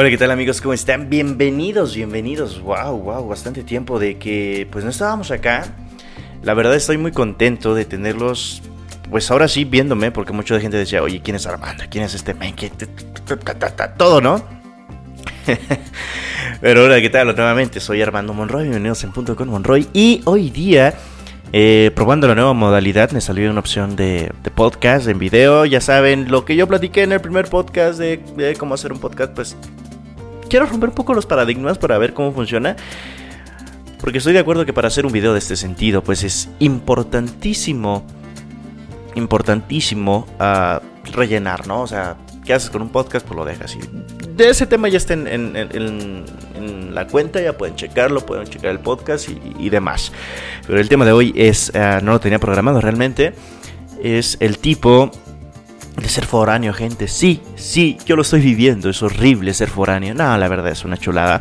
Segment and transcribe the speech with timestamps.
[0.00, 0.60] Hola, ¿qué tal amigos?
[0.60, 1.10] ¿Cómo están?
[1.10, 2.62] Bienvenidos, bienvenidos.
[2.62, 5.74] Wow, wow, bastante tiempo de que pues no estábamos acá.
[6.44, 8.62] La verdad estoy muy contento de tenerlos,
[9.10, 11.82] pues ahora sí viéndome, porque mucha gente decía, oye, ¿quién es Armando?
[11.90, 12.54] ¿Quién es este man?
[13.96, 14.40] Todo, ¿no?
[16.60, 17.34] Pero ahora, ¿qué tal?
[17.34, 19.88] Nuevamente, soy Armando Monroy, bienvenidos en Punto con Monroy.
[19.92, 20.94] Y hoy día,
[21.52, 25.64] eh, probando la nueva modalidad, me salió una opción de, podcast en video.
[25.64, 29.32] Ya saben, lo que yo platiqué en el primer podcast de cómo hacer un podcast,
[29.34, 29.56] pues
[30.48, 32.76] quiero romper un poco los paradigmas para ver cómo funciona.
[34.00, 38.04] Porque estoy de acuerdo que para hacer un video de este sentido, pues es importantísimo,
[39.16, 41.82] importantísimo uh, rellenar, ¿no?
[41.82, 43.26] O sea, ¿qué haces con un podcast?
[43.26, 43.74] Pues lo dejas.
[43.74, 43.80] Y
[44.36, 48.80] de ese tema ya está en, en, la cuenta, ya pueden checarlo, pueden checar el
[48.80, 50.12] podcast y, demás.
[50.66, 53.34] Pero el tema de hoy es, uh, no lo tenía programado realmente,
[54.02, 55.10] es el tipo
[56.02, 57.08] de ser foráneo, gente.
[57.08, 58.88] Sí, sí, yo lo estoy viviendo.
[58.90, 60.14] Es horrible ser foráneo.
[60.14, 61.40] No, la verdad es una chulada.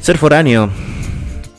[0.00, 0.70] Ser foráneo.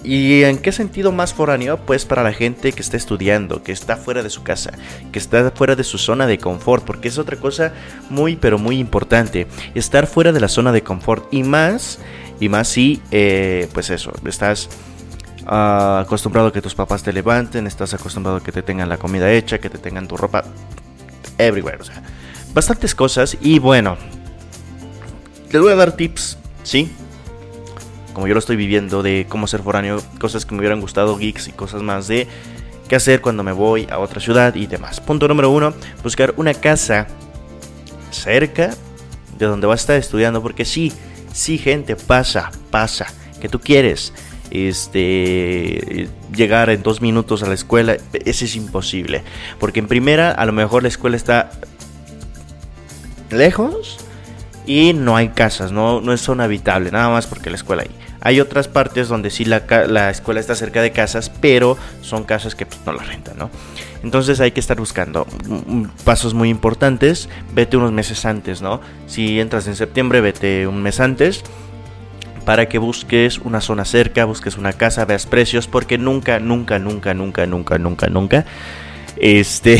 [0.03, 1.77] ¿Y en qué sentido más foráneo?
[1.85, 4.71] Pues para la gente que está estudiando, que está fuera de su casa,
[5.11, 7.73] que está fuera de su zona de confort, porque es otra cosa
[8.09, 9.47] muy, pero muy importante.
[9.75, 11.99] Estar fuera de la zona de confort y más,
[12.39, 14.69] y más si, eh, pues eso, estás
[15.45, 18.97] uh, acostumbrado a que tus papás te levanten, estás acostumbrado a que te tengan la
[18.97, 20.45] comida hecha, que te tengan tu ropa
[21.37, 21.77] everywhere.
[21.79, 22.01] O sea,
[22.53, 23.37] bastantes cosas.
[23.41, 23.97] Y bueno,
[25.51, 26.91] les voy a dar tips, ¿sí?
[28.13, 31.47] Como yo lo estoy viviendo, de cómo ser foráneo, cosas que me hubieran gustado, geeks
[31.47, 32.27] y cosas más de
[32.87, 34.99] qué hacer cuando me voy a otra ciudad y demás.
[34.99, 37.07] Punto número uno, buscar una casa
[38.11, 38.73] cerca
[39.37, 40.91] de donde vas a estar estudiando, porque sí,
[41.31, 43.05] sí, gente, pasa, pasa,
[43.39, 44.13] que tú quieres
[44.51, 49.23] este llegar en dos minutos a la escuela, ese es imposible.
[49.59, 51.51] Porque en primera, a lo mejor la escuela está
[53.29, 53.97] lejos
[54.65, 57.91] y no hay casas, no, no es zona habitable, nada más porque la escuela hay.
[58.19, 62.55] Hay otras partes donde sí la, la escuela está cerca de casas, pero son casas
[62.55, 63.49] que pues, no la rentan, ¿no?
[64.03, 65.27] Entonces hay que estar buscando
[66.03, 67.29] pasos muy importantes.
[67.53, 68.81] Vete unos meses antes, ¿no?
[69.05, 71.43] Si entras en septiembre, vete un mes antes
[72.47, 77.13] para que busques una zona cerca, busques una casa, veas precios, porque nunca, nunca, nunca,
[77.13, 78.45] nunca, nunca, nunca, nunca,
[79.17, 79.77] este,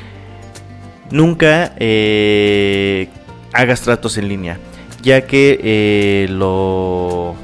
[1.10, 3.10] nunca eh,
[3.52, 4.58] hagas tratos en línea,
[5.02, 7.36] ya que eh, lo...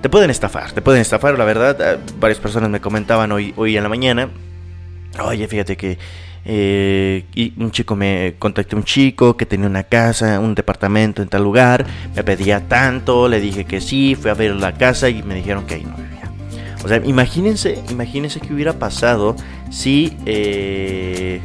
[0.00, 3.76] Te pueden estafar, te pueden estafar, la verdad, ah, varias personas me comentaban hoy, hoy
[3.76, 4.28] en la mañana,
[5.20, 5.98] oye, fíjate que
[6.48, 11.28] eh, y un chico me contacté un chico que tenía una casa, un departamento en
[11.28, 11.84] tal lugar,
[12.14, 15.66] me pedía tanto, le dije que sí, fui a ver la casa y me dijeron
[15.66, 16.30] que ahí no vivía.
[16.84, 19.34] O sea, imagínense, imagínense qué hubiera pasado
[19.70, 21.40] si eh,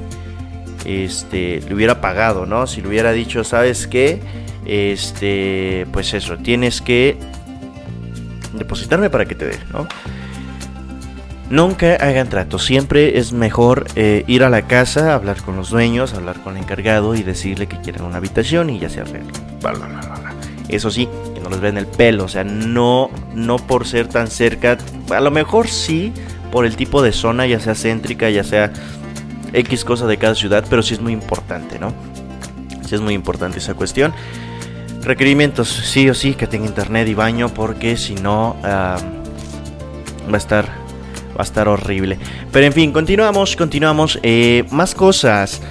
[0.85, 2.68] este le hubiera pagado, ¿no?
[2.68, 4.19] Si le hubiera dicho, ¿sabes qué?
[4.68, 7.18] Este, pues eso, tienes que
[8.53, 9.88] depositarme para que te dé, ¿no?
[11.51, 16.13] Nunca hagan trato, siempre es mejor eh, ir a la casa, hablar con los dueños,
[16.13, 19.34] hablar con el encargado y decirle que quieren una habitación y ya se arregla.
[20.69, 24.28] Eso sí, que no les ven el pelo, o sea, no, no por ser tan
[24.28, 24.78] cerca,
[25.09, 26.13] a lo mejor sí
[26.53, 28.72] por el tipo de zona, ya sea céntrica, ya sea
[29.51, 31.94] X cosa de cada ciudad, pero sí es muy importante, ¿no?
[32.88, 34.13] Sí es muy importante esa cuestión.
[35.03, 39.00] Requerimientos, sí o sí, que tenga internet y baño, porque si no, uh, va
[40.31, 40.81] a estar
[41.31, 42.18] va a estar horrible.
[42.52, 44.19] Pero en fin, continuamos, continuamos.
[44.24, 45.62] Eh, más cosas.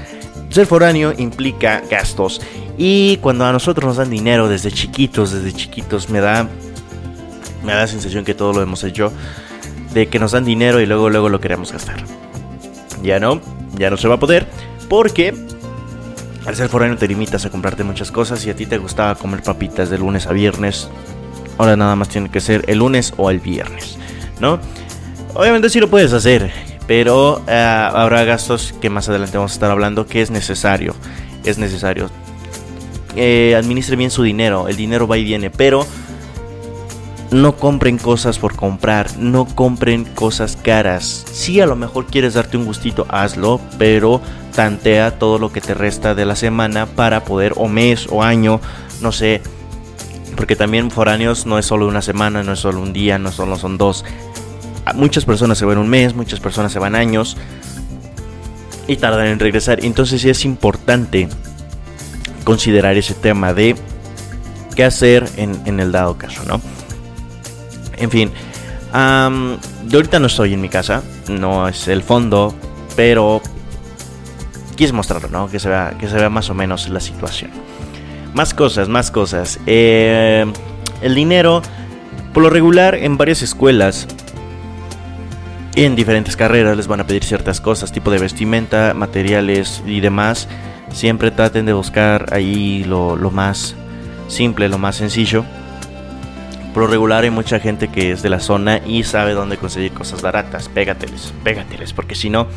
[0.50, 2.40] Ser foráneo implica gastos.
[2.76, 6.48] Y cuando a nosotros nos dan dinero desde chiquitos, desde chiquitos, me da,
[7.64, 9.12] me da la sensación que todo lo hemos hecho.
[9.94, 12.02] De que nos dan dinero y luego, luego lo queremos gastar.
[13.02, 13.40] Ya no,
[13.76, 14.46] ya no se va a poder.
[14.88, 15.34] Porque
[16.46, 18.44] al ser foráneo te limitas a comprarte muchas cosas.
[18.46, 20.88] Y a ti te gustaba comer papitas de lunes a viernes.
[21.58, 23.98] Ahora nada más tiene que ser el lunes o el viernes.
[24.40, 24.58] ¿No?
[25.34, 26.50] Obviamente sí lo puedes hacer,
[26.86, 30.94] pero uh, habrá gastos que más adelante vamos a estar hablando que es necesario.
[31.44, 32.10] Es necesario.
[33.16, 35.86] Eh, administre bien su dinero, el dinero va y viene, pero
[37.30, 41.24] no compren cosas por comprar, no compren cosas caras.
[41.30, 44.20] Si a lo mejor quieres darte un gustito, hazlo, pero
[44.54, 48.60] tantea todo lo que te resta de la semana para poder, o mes o año,
[49.00, 49.42] no sé.
[50.36, 53.56] Porque también foráneos no es solo una semana, no es solo un día, no solo
[53.56, 54.04] son dos
[54.94, 57.36] muchas personas se van un mes, muchas personas se van años
[58.86, 59.84] y tardan en regresar.
[59.84, 61.28] Entonces es importante
[62.44, 63.76] considerar ese tema de
[64.74, 66.60] qué hacer en, el dado caso, ¿no?
[67.96, 68.30] En fin,
[68.92, 72.54] yo ahorita no estoy en mi casa, no es el fondo,
[72.96, 73.40] pero
[74.76, 75.48] quise mostrarlo, ¿no?
[75.50, 77.50] Que se vea, que se vea más o menos la situación.
[78.34, 79.60] Más cosas, más cosas.
[79.66, 80.46] Eh,
[81.02, 81.62] el dinero,
[82.32, 84.06] por lo regular, en varias escuelas,
[85.74, 90.48] en diferentes carreras les van a pedir ciertas cosas, tipo de vestimenta, materiales y demás.
[90.92, 93.76] Siempre traten de buscar ahí lo, más
[94.28, 95.44] simple, lo más sencillo.
[96.74, 100.22] Por regular hay mucha gente que es de la zona y sabe dónde conseguir cosas
[100.22, 100.68] baratas.
[100.68, 102.48] Pégateles, pégateles, porque si no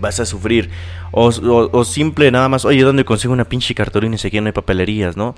[0.00, 0.70] vas a sufrir.
[1.10, 5.16] O, simple nada más, oye, ¿dónde consigo una pinche cartulina y se no hay papelerías,
[5.16, 5.34] no?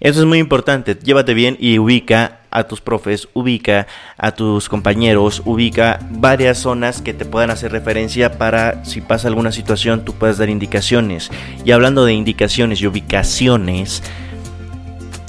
[0.00, 0.94] Eso es muy importante.
[0.94, 7.14] Llévate bien y ubica a tus profes, ubica a tus compañeros, ubica varias zonas que
[7.14, 11.30] te puedan hacer referencia para si pasa alguna situación tú puedas dar indicaciones.
[11.64, 14.02] Y hablando de indicaciones y ubicaciones,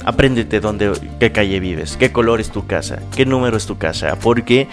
[0.02, 4.16] Apréndete dónde, qué calle vives, qué color es tu casa, qué número es tu casa,
[4.18, 4.66] porque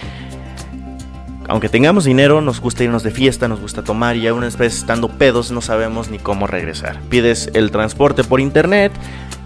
[1.48, 5.08] aunque tengamos dinero, nos gusta irnos de fiesta, nos gusta tomar y aún vez estando
[5.08, 7.00] pedos no sabemos ni cómo regresar.
[7.08, 8.92] Pides el transporte por internet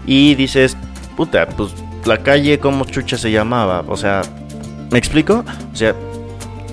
[0.05, 0.77] y dices,
[1.15, 1.73] puta, pues
[2.05, 4.21] la calle como chucha se llamaba, o sea,
[4.91, 5.43] ¿me explico?
[5.71, 5.95] O sea,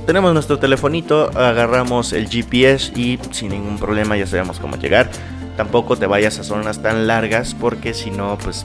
[0.07, 5.11] tenemos nuestro telefonito, agarramos el GPS y sin ningún problema ya sabemos cómo llegar.
[5.57, 8.65] Tampoco te vayas a zonas tan largas porque si no, pues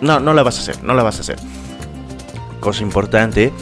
[0.00, 1.36] no, no la vas a hacer, no la vas a hacer.
[2.60, 3.52] Cosa importante,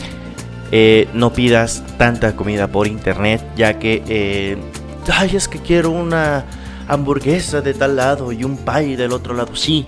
[0.71, 4.57] eh, no pidas tanta comida por internet, ya que, eh,
[5.13, 6.45] ay, es que quiero una
[6.87, 9.57] hamburguesa de tal lado y un pie del otro lado.
[9.57, 9.87] Sí,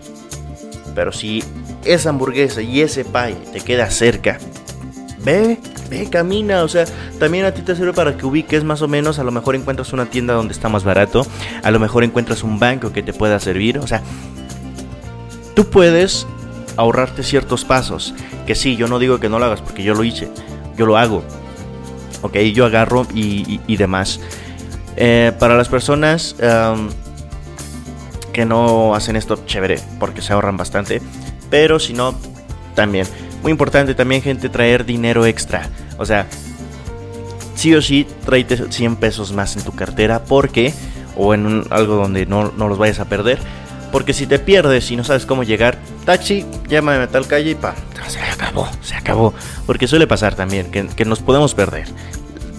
[0.94, 1.44] pero si
[1.84, 4.38] esa hamburguesa y ese pie te queda cerca,
[5.24, 5.58] ve,
[5.90, 6.62] ve, camina.
[6.62, 6.84] O sea,
[7.18, 9.18] también a ti te sirve para que ubiques más o menos.
[9.18, 11.26] A lo mejor encuentras una tienda donde está más barato.
[11.62, 13.78] A lo mejor encuentras un banco que te pueda servir.
[13.78, 14.02] O sea,
[15.54, 16.26] tú puedes
[16.76, 18.14] ahorrarte ciertos pasos.
[18.46, 20.28] Que sí, yo no digo que no lo hagas porque yo lo hice,
[20.76, 21.24] yo lo hago.
[22.22, 24.20] Ok, yo agarro y, demás.
[24.96, 26.36] Eh, para las personas
[28.32, 31.00] que no hacen esto, chévere, porque se ahorran bastante.
[31.50, 32.14] Pero si no,
[32.74, 33.06] también.
[33.42, 35.68] Muy importante también, gente, traer dinero extra.
[35.98, 36.26] O sea,
[37.54, 40.72] sí o sí, tráete 100 pesos más en tu cartera porque,
[41.16, 43.38] o en algo donde no, no los vayas a perder
[43.94, 47.54] porque si te pierdes y no sabes cómo llegar, taxi, llámame a tal calle y
[47.54, 47.76] pa,
[48.08, 49.32] se acabó, se acabó.
[49.66, 51.86] Porque suele pasar también, que, nos podemos perder.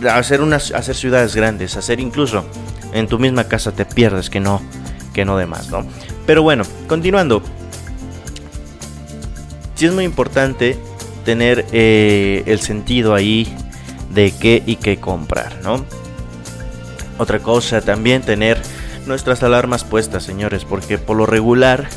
[0.10, 2.46] Hacer, unas, hacer ciudades grandes, hacer incluso
[2.94, 4.62] en tu misma casa te pierdes, que no,
[5.14, 5.86] que no demás, ¿no?
[6.26, 7.44] Pero bueno, continuando.
[9.76, 10.80] Sí es muy importante
[11.26, 13.54] tener eh, el sentido ahí
[14.14, 15.86] de qué y qué comprar, ¿no?
[17.18, 18.62] Otra cosa también tener
[19.06, 21.88] nuestras alarmas puestas, señores, porque por lo regular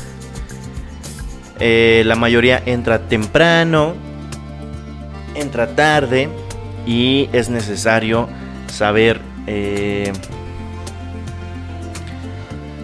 [1.59, 3.95] eh, la mayoría entra temprano,
[5.35, 6.29] entra tarde
[6.85, 8.27] y es necesario
[8.67, 10.11] saber eh,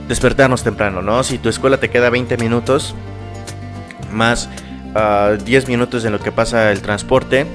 [0.08, 1.24] despertarnos temprano, ¿no?
[1.24, 2.96] Si tu escuela te queda 20 minutos
[4.12, 4.50] más
[4.96, 7.46] 10 ah, minutos en lo que pasa el transporte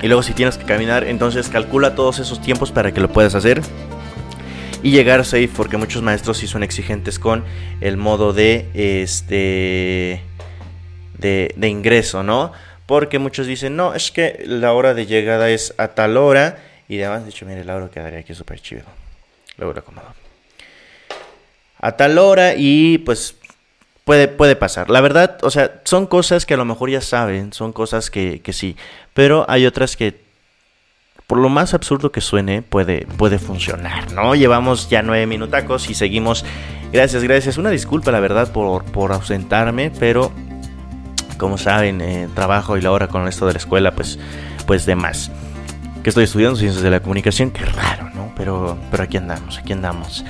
[0.00, 3.34] y luego si tienes que caminar, entonces calcula todos esos tiempos para que lo puedas
[3.34, 3.60] hacer
[4.84, 7.44] y llegar safe porque muchos maestros sí son exigentes con
[7.80, 10.22] el modo de este
[11.18, 12.52] de, ingreso, ¿no?
[12.86, 16.96] Porque muchos dicen, no, es que la hora de llegada es a tal hora y
[16.96, 17.24] demás.
[17.24, 18.84] De hecho, mire, la hora quedaría aquí súper chido.
[19.58, 20.14] Luego lo acomodo.
[21.80, 23.34] A tal hora y pues
[24.08, 24.88] puede, puede pasar.
[24.88, 28.40] La verdad, o sea, son cosas que a lo mejor ya saben, son cosas que,
[28.40, 28.74] que sí,
[29.12, 30.22] pero hay otras que
[31.26, 34.34] por lo más absurdo que suene, puede, puede funcionar, ¿no?
[34.34, 36.46] Llevamos ya nueve minutacos y seguimos.
[36.90, 37.58] Gracias, gracias.
[37.58, 40.32] Una disculpa, la verdad, por, por ausentarme, pero
[41.36, 44.18] como saben, eh, trabajo y la hora con esto de la escuela, pues,
[44.66, 45.30] pues de más.
[46.02, 48.32] Que estoy estudiando ciencias de la comunicación, qué raro, ¿no?
[48.38, 50.24] Pero, pero aquí andamos, aquí andamos.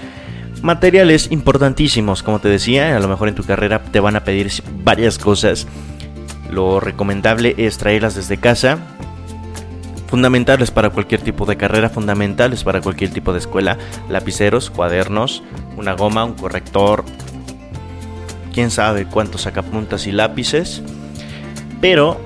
[0.62, 4.50] Materiales importantísimos, como te decía, a lo mejor en tu carrera te van a pedir
[4.82, 5.66] varias cosas.
[6.50, 8.78] Lo recomendable es traerlas desde casa,
[10.08, 15.42] fundamentales para cualquier tipo de carrera, fundamentales para cualquier tipo de escuela, lapiceros, cuadernos,
[15.76, 17.04] una goma, un corrector,
[18.52, 20.82] quién sabe cuántos sacapuntas y lápices,
[21.80, 22.20] pero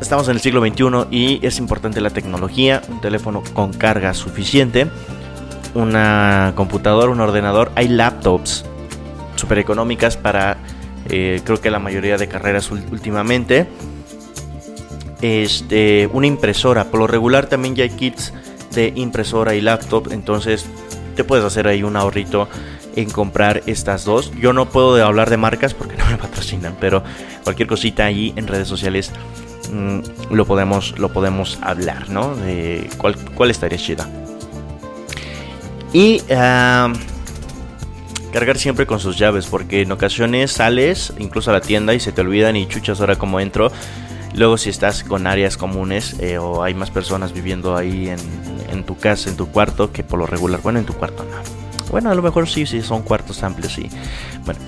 [0.00, 4.86] estamos en el siglo XXI y es importante la tecnología, un teléfono con carga suficiente,
[5.74, 8.64] una computadora, un ordenador, hay laptops
[9.36, 10.56] super económicas para
[11.08, 13.66] eh, creo que la mayoría de carreras últimamente
[15.22, 16.84] este, una impresora.
[16.84, 18.32] Por lo regular también ya hay kits
[18.74, 20.66] de impresora y laptop, entonces
[21.16, 22.48] te puedes hacer ahí un ahorrito
[22.96, 24.32] en comprar estas dos.
[24.38, 27.02] Yo no puedo hablar de marcas porque no me patrocinan, pero
[27.44, 29.10] cualquier cosita ahí en redes sociales
[29.72, 32.34] mm, lo, podemos, lo podemos hablar, ¿no?
[32.34, 34.08] De cuál, cuál estaría chida.
[35.92, 36.22] Y
[38.32, 42.12] cargar siempre con sus llaves, porque en ocasiones sales incluso a la tienda y se
[42.12, 43.70] te olvidan y chuchas ahora como entro.
[44.34, 48.18] Luego si estás con áreas comunes eh, o hay más personas viviendo ahí en,
[48.70, 51.62] en, tu casa, en tu cuarto, que por lo regular, bueno, en tu cuarto no.
[51.90, 53.90] Bueno, a lo mejor sí, sí, son cuartos amplios, sí.
[54.46, 54.58] Bueno,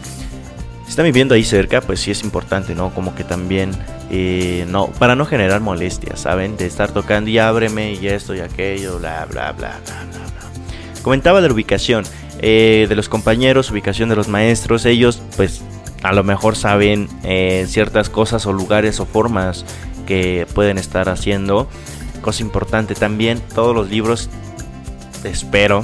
[0.85, 2.93] si están viviendo ahí cerca, pues sí es importante, ¿no?
[2.93, 3.71] Como que también,
[4.11, 6.59] eh, no, para no generar molestias, ¿saben?
[6.59, 10.24] De estar tocando y ábreme y esto y aquello, bla, bla, bla, bla, bla.
[11.05, 12.05] Comentaba de la ubicación.
[12.41, 15.63] Eh, de los compañeros, ubicación de los maestros, ellos pues
[16.03, 19.65] a lo mejor saben eh, ciertas cosas o lugares o formas
[20.07, 21.69] que pueden estar haciendo.
[22.23, 24.31] Cosa importante también, todos los libros,
[25.25, 25.83] espero,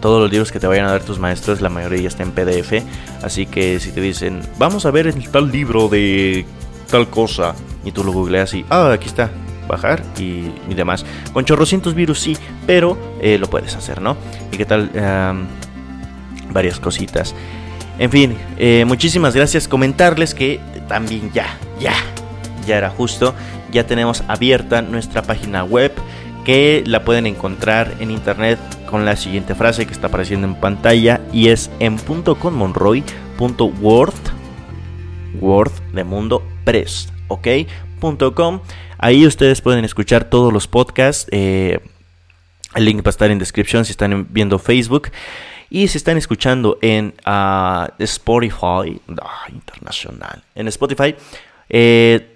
[0.00, 2.30] todos los libros que te vayan a dar tus maestros, la mayoría ya está en
[2.30, 2.82] PDF.
[3.22, 6.46] Así que si te dicen, vamos a ver el tal libro de
[6.90, 9.30] tal cosa, y tú lo googleas y, ah, aquí está,
[9.66, 11.04] bajar y, y, demás.
[11.32, 14.16] Con chorrocientos virus sí, pero eh, lo puedes hacer, ¿no?
[14.52, 14.90] Y qué tal,
[16.52, 17.34] varias cositas.
[17.98, 19.68] En fin, eh, muchísimas gracias.
[19.68, 21.94] Comentarles que también ya, ya,
[22.66, 23.34] ya era justo.
[23.72, 25.92] Ya tenemos abierta nuestra página web
[26.44, 28.58] que la pueden encontrar en internet
[28.88, 34.14] con la siguiente frase que está apareciendo en pantalla y es en .conmonroy.word
[35.40, 37.48] word de mundo press, ¿ok?
[38.98, 41.26] Ahí ustedes pueden escuchar todos los podcasts.
[41.30, 41.80] Eh,
[42.74, 45.10] el link va a estar en descripción si están viendo Facebook.
[45.68, 48.84] Y si están escuchando en uh, Spotify, oh,
[49.52, 51.16] internacional, en Spotify,
[51.68, 52.34] eh,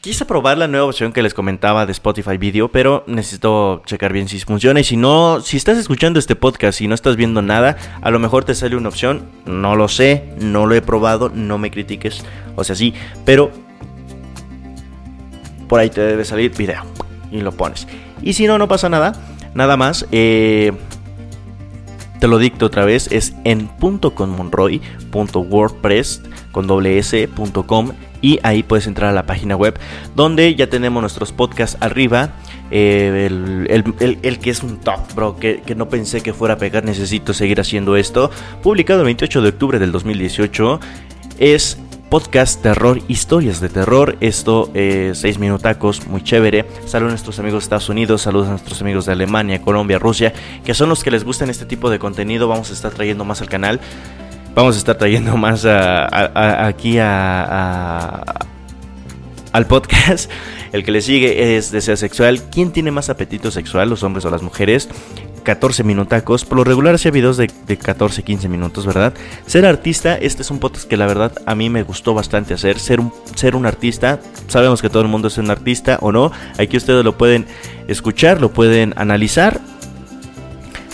[0.00, 4.28] quise probar la nueva opción que les comentaba de Spotify Video, pero necesito checar bien
[4.28, 4.78] si funciona.
[4.78, 8.20] Y si no, si estás escuchando este podcast y no estás viendo nada, a lo
[8.20, 9.28] mejor te sale una opción.
[9.44, 12.24] No lo sé, no lo he probado, no me critiques.
[12.54, 12.94] O sea, sí,
[13.24, 13.50] pero
[15.72, 16.82] por ahí te debe salir video
[17.30, 17.88] y lo pones.
[18.20, 19.14] Y si no, no pasa nada.
[19.54, 20.06] Nada más.
[20.12, 20.70] Eh,
[22.20, 26.20] te lo dicto otra vez, es en .conmonroy.wordpress
[26.52, 26.66] con
[28.20, 29.78] y ahí puedes entrar a la página web
[30.14, 32.34] donde ya tenemos nuestros podcasts arriba.
[32.70, 33.66] Eh, el,
[33.98, 36.84] el, el, que es un top, bro, que, que, no pensé que fuera a pegar,
[36.84, 38.30] necesito seguir haciendo esto.
[38.62, 40.80] Publicado el 28 de octubre del 2018,
[41.38, 41.78] es
[42.12, 44.18] podcast terror, historias de terror.
[44.20, 46.66] Esto, eh, seis minutacos, muy chévere.
[46.84, 50.34] Saludos a nuestros amigos de Estados Unidos, saludos a nuestros amigos de Alemania, Colombia, Rusia,
[50.62, 52.48] que son los que les gustan este tipo de contenido.
[52.48, 53.80] Vamos a estar trayendo más al canal.
[54.54, 58.26] Vamos a estar trayendo más a, a, aquí al
[59.66, 60.30] podcast.
[60.72, 62.42] El que le sigue es deseo sexual.
[62.50, 64.86] ¿Quién tiene más apetito sexual, los hombres o las mujeres?
[65.42, 66.44] 14 minutacos.
[66.44, 69.12] Por lo regular hacía videos de, de 14, 15 minutos, ¿verdad?
[69.46, 72.78] Ser artista, este es un podcast que la verdad a mí me gustó bastante hacer.
[72.78, 76.32] Ser un, ser un artista, sabemos que todo el mundo es un artista o no.
[76.58, 77.46] Aquí ustedes lo pueden
[77.88, 79.60] escuchar, lo pueden analizar.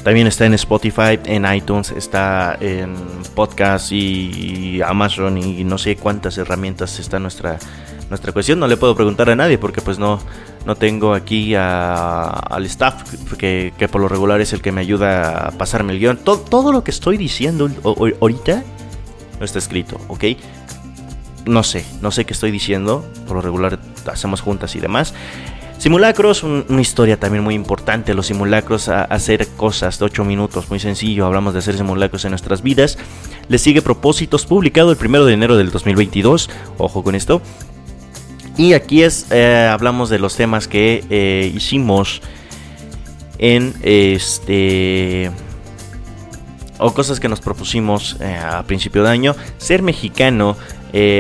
[0.02, 2.94] También está en Spotify, en iTunes, está en
[3.34, 7.58] podcast y Amazon y no sé cuántas herramientas está nuestra
[8.08, 8.58] nuestra cuestión.
[8.58, 10.20] No le puedo preguntar a nadie porque pues no,
[10.66, 15.48] no tengo aquí al staff que, que, por lo regular es el que me ayuda
[15.48, 16.18] a pasarme el guion.
[16.18, 17.70] Todo, todo lo que estoy diciendo
[18.20, 18.64] ahorita
[19.38, 20.24] no está escrito, ¿ok?
[21.46, 23.06] No sé, no sé qué estoy diciendo.
[23.26, 25.14] Por lo regular hacemos juntas y demás.
[25.78, 28.12] Simulacros, un, una historia también muy importante.
[28.12, 31.24] Los simulacros, a, hacer cosas de 8 minutos, muy sencillo.
[31.24, 32.98] Hablamos de hacer simulacros en nuestras vidas.
[33.48, 36.50] Le sigue Propósitos, publicado el 1 de enero del 2022.
[36.78, 37.40] Ojo con esto.
[38.58, 42.20] Y aquí es, eh, hablamos de los temas que eh, hicimos
[43.38, 45.30] en este...
[46.80, 49.36] O cosas que nos propusimos eh, a principio de año.
[49.58, 50.56] Ser mexicano.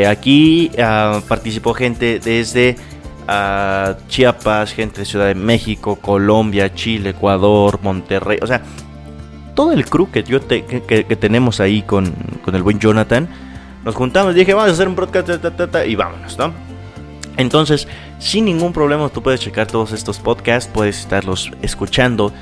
[0.08, 2.76] aquí uh, participó gente desde
[3.28, 8.38] uh, Chiapas, gente de Ciudad de México, Colombia, Chile, Ecuador, Monterrey.
[8.42, 8.62] O sea,
[9.54, 12.12] todo el crew que, yo te, que, que, tenemos ahí con,
[12.44, 13.28] con, el buen Jonathan.
[13.84, 15.28] Nos juntamos, dije, vamos a hacer un podcast
[15.86, 16.67] y vámonos, ¿no?
[17.38, 17.86] Entonces,
[18.18, 22.32] sin ningún problema, tú puedes checar todos estos podcasts, puedes estarlos escuchando.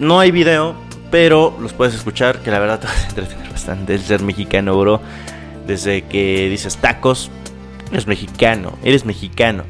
[0.00, 0.74] No hay video,
[1.10, 4.76] pero los puedes escuchar, que la verdad te vas a entretener bastante el ser mexicano,
[4.78, 5.00] bro.
[5.66, 7.30] Desde que dices tacos,
[7.92, 9.64] eres mexicano, eres mexicano.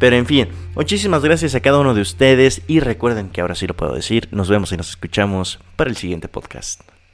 [0.00, 3.68] Pero en fin, muchísimas gracias a cada uno de ustedes y recuerden que ahora sí
[3.68, 4.28] lo puedo decir.
[4.32, 6.89] Nos vemos y nos escuchamos para el siguiente podcast.